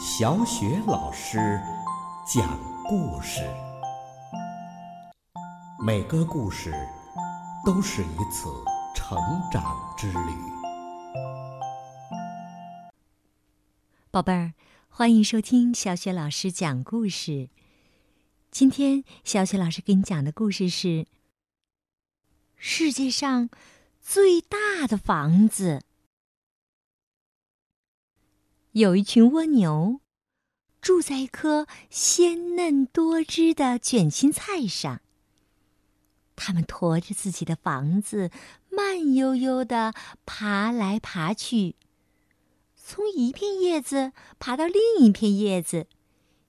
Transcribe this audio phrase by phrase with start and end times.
[0.00, 1.60] 小雪老师
[2.24, 3.42] 讲故事，
[5.84, 6.72] 每个故事
[7.66, 8.48] 都是一次
[8.94, 9.18] 成
[9.50, 10.32] 长之旅。
[14.12, 14.52] 宝贝儿，
[14.88, 17.48] 欢迎收听小雪老师讲故事。
[18.52, 21.08] 今天，小雪老师给你讲的故事是
[22.56, 23.50] 世界上
[24.00, 25.82] 最大的房子。
[28.78, 29.98] 有一群蜗牛，
[30.80, 35.00] 住在一棵鲜嫩多汁的卷心菜上。
[36.36, 38.30] 它们驮着自己的房子，
[38.70, 41.74] 慢悠悠地爬来爬去，
[42.76, 45.88] 从一片叶子爬到另一片叶子，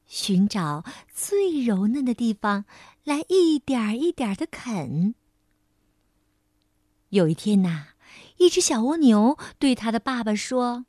[0.05, 2.65] 寻找最柔嫩的地方，
[3.03, 5.15] 来一点一点的啃。
[7.09, 7.87] 有一天呐，
[8.37, 10.85] 一只小蜗牛对它的爸爸说。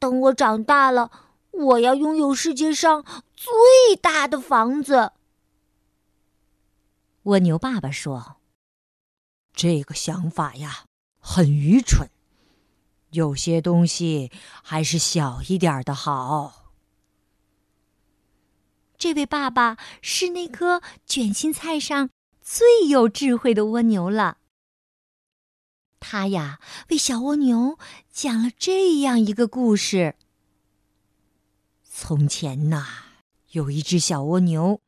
[0.00, 1.10] 等我长大了，
[1.50, 5.12] 我要拥有世界上最大的房子。
[7.24, 8.36] 蜗牛爸爸说
[9.52, 10.86] ：“这个想法呀，
[11.20, 12.08] 很愚蠢。
[13.10, 16.72] 有些东西还是小一点的好。”
[18.96, 22.08] 这位爸爸是那颗卷心菜上
[22.40, 24.38] 最有智慧的蜗牛了。
[26.12, 26.58] 他呀，
[26.88, 27.78] 为小蜗牛
[28.10, 30.16] 讲了这样一个故事：
[31.84, 32.84] 从前呐，
[33.52, 34.80] 有一只小蜗牛，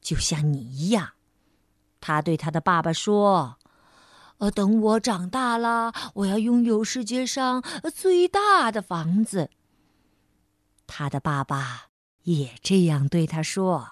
[0.00, 1.10] 就像你一样。
[2.00, 3.58] 他对他的爸爸说
[4.40, 7.62] ：“呃，等我长大了，我要拥有世界上
[7.94, 9.50] 最大的房子。”
[10.88, 11.88] 他的爸爸
[12.22, 13.86] 也这样对他说：“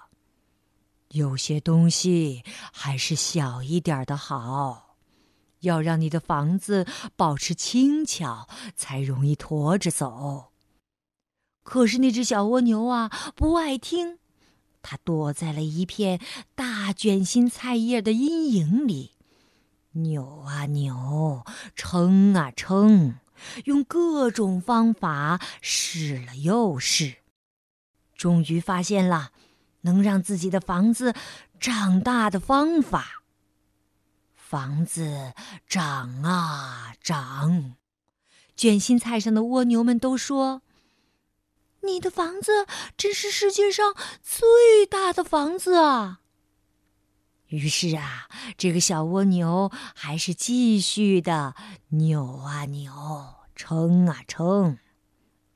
[1.13, 4.85] 有些东西还是小一点的好。”
[5.61, 10.51] 要让你的房子保持轻巧，才容易驮着走。
[11.63, 14.19] 可是那只小蜗牛啊，不爱听，
[14.81, 16.21] 它躲在了一片
[16.55, 19.11] 大卷心菜叶的阴影里，
[19.91, 21.43] 扭啊扭，
[21.75, 23.15] 撑啊撑，
[23.65, 27.17] 用各种方法试了又试，
[28.15, 29.31] 终于发现了
[29.81, 31.13] 能让自己的房子
[31.59, 33.16] 长大的方法。
[34.49, 35.33] 房子
[35.67, 37.73] 长啊长，
[38.55, 40.61] 卷心菜上的蜗牛们都说
[41.83, 42.65] ：“你的房子
[42.95, 43.93] 真是世界上
[44.23, 46.21] 最大的房子啊！”
[47.47, 51.53] 于是啊，这个小蜗牛还是继续的
[51.89, 52.93] 扭啊扭，
[53.53, 54.77] 撑啊撑，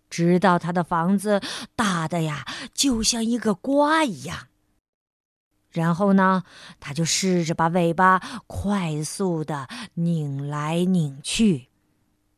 [0.09, 1.41] 直到它的房子
[1.77, 4.49] 大的呀，就像一个瓜一样。
[5.71, 6.43] 然后呢，
[6.81, 11.69] 他就试着把尾巴快速的拧来拧去，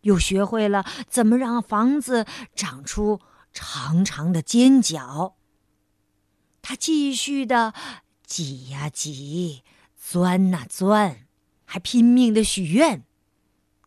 [0.02, 3.22] 又学会了怎么让房子长出
[3.52, 5.36] 长长的尖角。
[6.62, 7.74] 他继续的
[8.24, 9.64] 挤呀挤，
[9.98, 11.26] 钻呐钻，
[11.66, 13.04] 还拼命的许愿，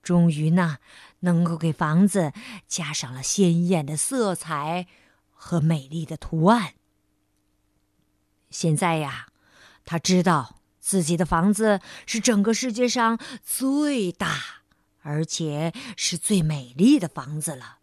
[0.02, 0.78] 终于呢，
[1.20, 2.32] 能够给房子
[2.66, 4.88] 加上了鲜艳的色彩
[5.30, 6.74] 和美丽的图案。
[8.50, 9.28] 现在呀。
[9.86, 14.62] 他知道自己的房子是整个世界上最大，
[15.00, 17.78] 而且是最美丽的房子了。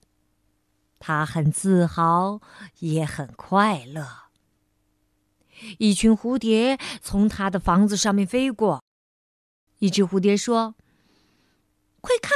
[1.00, 2.42] 他很自豪，
[2.80, 4.24] 也很快乐。
[5.80, 8.84] 一群蝴蝶从他的房子上面飞过。
[9.80, 10.75] 一只蝴蝶说
[12.02, 12.31] ：“快看，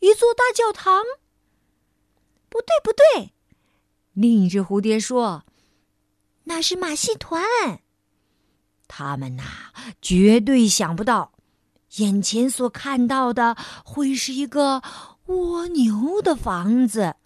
[0.00, 1.02] 一座大教堂。”
[2.48, 3.32] 不对，不对。
[4.12, 5.44] 另一只蝴蝶说
[6.44, 7.42] ：“那是马戏团。”
[8.88, 9.42] 他们呐，
[10.00, 11.32] 绝对想不到，
[11.96, 14.82] 眼前所看到的会是一个
[15.26, 17.16] 蜗牛的房子。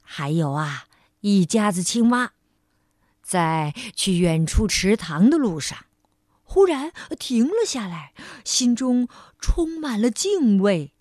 [0.00, 0.84] 还有啊，
[1.20, 2.32] 一家子青蛙，
[3.22, 5.86] 在去远处池塘的路上，
[6.42, 8.12] 忽然停了下来，
[8.44, 10.92] 心中充满了敬畏。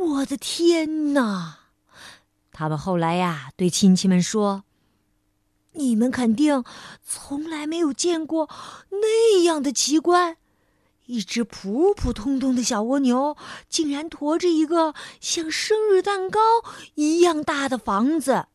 [0.00, 1.58] 我的天哪！
[2.50, 4.64] 他们后来呀，对亲戚们说。
[5.72, 6.64] 你们肯定
[7.02, 8.48] 从来没有见过
[8.90, 10.36] 那样的奇观：
[11.06, 13.36] 一只普普通通的小蜗牛，
[13.68, 16.40] 竟然驮着一个像生日蛋糕
[16.94, 18.46] 一样大的房子。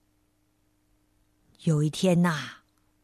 [1.64, 2.38] 有一天呐，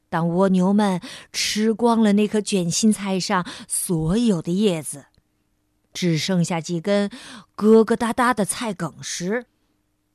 [0.10, 1.02] 当蜗牛们
[1.32, 5.06] 吃光了那颗卷心菜上所有的叶子，
[5.92, 7.10] 只剩下几根
[7.58, 9.48] 疙疙瘩瘩的菜梗时，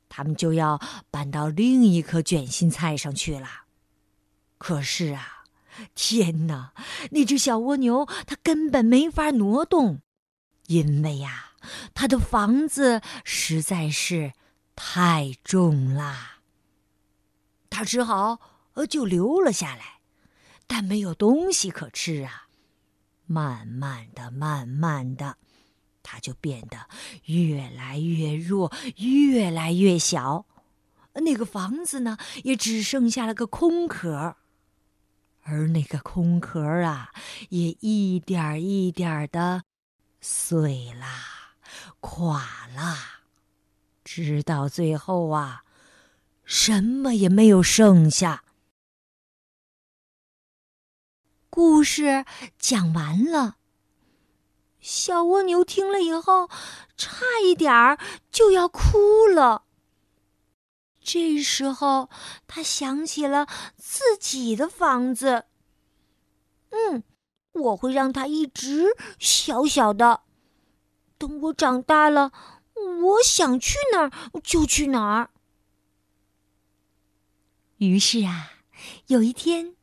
[0.09, 0.81] 他们就要
[1.11, 3.49] 搬到另一颗卷心菜上去了。
[4.58, 5.44] 可是啊，
[5.94, 6.72] 天哪！
[7.12, 10.00] 那只小蜗牛它根本没法挪动，
[10.66, 11.52] 因为呀，
[11.94, 14.32] 它的房子实在是
[14.75, 16.40] 太重啦。
[17.70, 18.40] 他只好
[18.75, 20.00] 呃就留了下来，
[20.66, 22.49] 但没有东西可吃啊。
[23.26, 25.37] 慢慢的，慢慢的，
[26.02, 26.88] 他就变得
[27.26, 30.46] 越来越弱，越来越小。
[31.12, 34.37] 那个房子呢，也只剩下了个空壳。
[35.50, 37.11] 而那个空壳啊，
[37.49, 39.62] 也一点一点的
[40.21, 41.55] 碎啦，
[42.00, 43.23] 垮啦，
[44.05, 45.65] 直到最后啊，
[46.45, 48.45] 什么也没有剩下。
[51.49, 52.27] 故事
[52.59, 53.56] 讲完了，
[54.81, 56.51] 小蜗牛听了以后，
[56.97, 57.99] 差一点儿
[58.31, 59.65] 就要哭了。
[61.10, 62.10] 这时候，
[62.46, 63.46] 他想起了
[63.78, 65.46] 自己的房子。
[66.69, 67.02] 嗯，
[67.52, 68.88] 我会让它一直
[69.19, 70.25] 小小的。
[71.16, 72.31] 等我长大了，
[72.75, 74.12] 我想去哪儿
[74.44, 75.31] 就去哪儿。
[77.78, 78.52] 于是啊，
[79.06, 79.76] 有一天，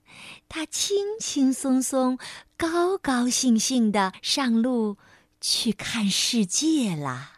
[0.48, 2.20] 他轻轻松松、
[2.56, 5.00] 高高兴兴的上路
[5.42, 7.32] 去看世界了。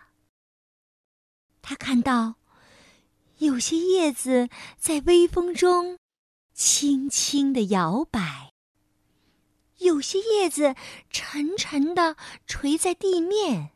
[1.62, 2.36] 他看到。
[3.40, 4.50] 有些叶子
[4.80, 6.00] 在微风中
[6.54, 8.52] 轻轻的摇摆，
[9.78, 10.76] 有些叶子
[11.12, 12.16] 沉沉的
[12.48, 13.72] 垂在地面。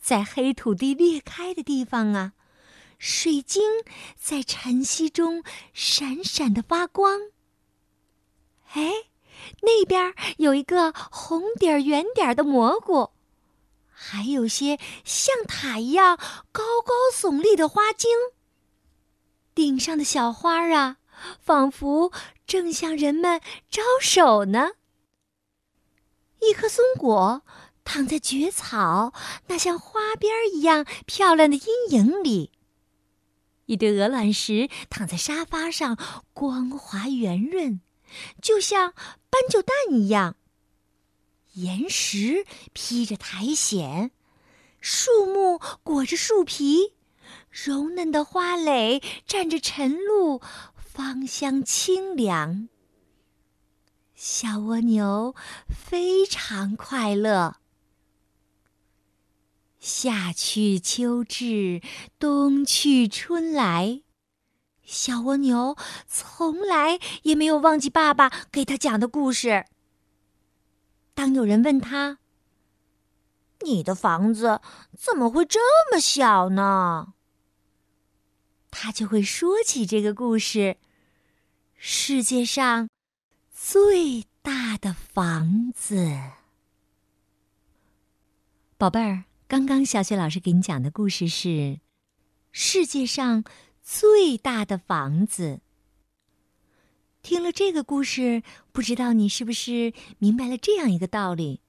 [0.00, 2.32] 在黑土地裂开的地方啊，
[2.98, 3.62] 水晶
[4.16, 5.44] 在晨曦中
[5.74, 7.20] 闪闪的发光。
[8.72, 8.90] 哎，
[9.60, 13.10] 那边有一个红点圆点的蘑菇。
[14.04, 16.16] 还有些像塔一样
[16.50, 18.10] 高高耸立的花茎，
[19.54, 20.96] 顶上的小花啊，
[21.40, 22.12] 仿佛
[22.44, 23.40] 正向人们
[23.70, 24.72] 招手呢。
[26.40, 27.42] 一棵松果
[27.84, 29.14] 躺在蕨草
[29.46, 32.50] 那像花边一样漂亮的阴影里，
[33.66, 35.96] 一堆鹅卵石躺在沙发上，
[36.32, 37.80] 光滑圆润，
[38.42, 38.94] 就像
[39.30, 40.34] 斑鸠蛋一样。
[41.54, 44.10] 岩石披着苔藓，
[44.80, 46.94] 树木裹着树皮，
[47.50, 50.40] 柔嫩的花蕾蘸着晨露，
[50.76, 52.68] 芳香清凉。
[54.14, 55.34] 小蜗牛
[55.68, 57.56] 非常快乐。
[59.78, 61.82] 夏去秋至，
[62.18, 64.02] 冬去春来，
[64.84, 65.76] 小蜗牛
[66.06, 69.66] 从来也没有忘记爸爸给他讲的故事。
[71.14, 72.18] 当有人问他
[73.64, 74.60] ：“你的房子
[74.96, 75.60] 怎么会这
[75.92, 77.14] 么小呢？”
[78.70, 80.78] 他就会说起这个故事：
[81.76, 82.88] 世界上
[83.50, 86.18] 最大的房子。
[88.78, 91.80] 宝贝儿，刚刚小雪老师给你讲的故事是
[92.50, 93.44] 世界上
[93.82, 95.60] 最大的房子。
[97.22, 98.42] 听了这个故事，
[98.72, 101.60] 不知道你是不是明白了这样一个道理：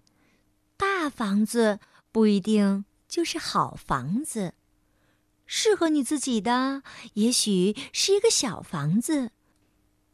[0.75, 1.79] 大房子
[2.11, 4.55] 不一定就是好房子，
[5.45, 6.81] 适合你自己的
[7.13, 9.29] 也许是一个小房子，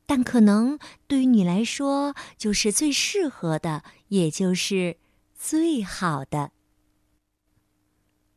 [0.05, 0.77] 但可能
[1.07, 4.97] 对于你来说就是最适合的，也就是
[5.33, 6.51] 最好的。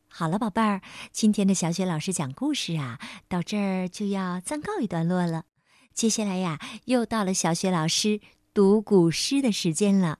[0.06, 5.46] 好了，宝贝儿，今天的小雪老师讲故事啊，到这儿就要暂告一段落了。
[5.94, 8.20] 接下来呀，又到了小雪老师
[8.52, 10.18] 读古诗的时间了。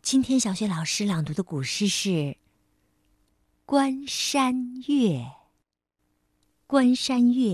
[0.00, 2.08] 今天小雪老师朗读的古诗是
[3.64, 5.18] 《关山月》。
[6.66, 7.44] 《关山月》，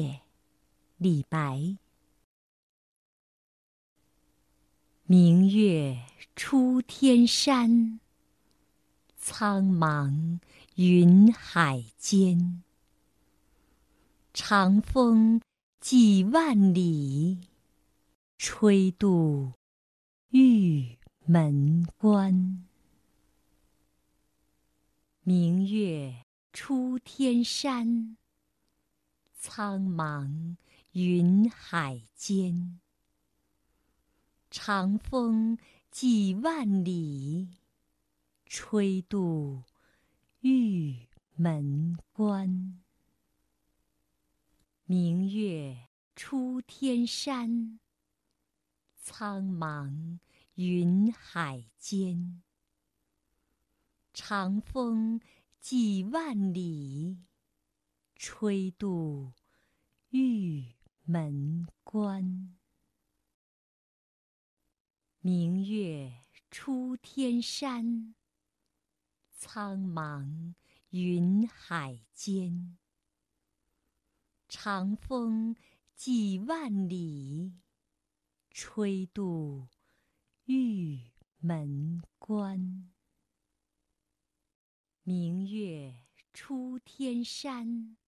[0.96, 1.76] 李白。
[5.04, 5.98] 明月
[6.36, 7.98] 出天山，
[9.16, 10.38] 苍茫
[10.76, 12.62] 云海间。
[14.32, 15.40] 长风
[15.80, 17.38] 几万里。
[18.36, 19.54] 吹度
[20.30, 22.64] 玉门关。
[25.22, 28.16] 明月出天山，
[29.34, 30.56] 苍茫
[30.92, 32.78] 云海间。
[34.50, 35.58] 长风
[35.90, 37.48] 几万里，
[38.46, 39.64] 吹度
[40.40, 42.80] 玉门关。
[44.90, 47.78] 明月出天山。
[48.96, 50.18] 苍茫
[50.54, 52.42] 云海间，
[54.14, 55.20] 长风
[55.60, 57.18] 几万里，
[58.16, 59.34] 吹度
[60.08, 60.72] 玉
[61.04, 62.56] 门关。
[65.20, 68.14] 明月出天山，
[69.30, 70.54] 苍茫
[70.88, 72.78] 云海间，
[74.48, 75.54] 长风
[75.94, 77.52] 几万里，
[78.50, 79.68] 吹度
[80.46, 82.90] 玉门关。
[85.02, 87.98] 明月出天山，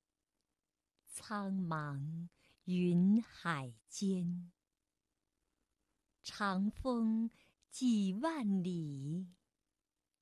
[1.06, 2.28] 苍茫
[2.64, 4.50] 云海间。
[6.23, 7.30] 长风
[7.68, 9.28] 几万里，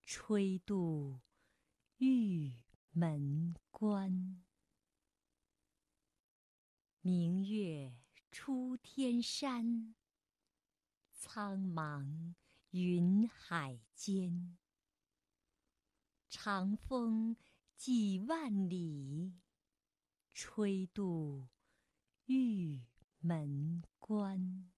[0.03, 1.21] 吹度
[1.99, 2.55] 玉
[2.91, 4.43] 门关。
[7.09, 7.95] 明月
[8.31, 9.95] 出天山，
[11.15, 12.35] 苍茫
[12.69, 14.59] 云海间。
[16.29, 17.35] 长风
[17.79, 19.33] 几万里，
[20.35, 21.49] 吹度
[22.27, 22.83] 玉
[23.21, 24.71] 门关。